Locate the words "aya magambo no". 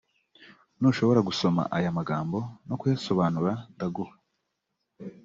1.77-2.75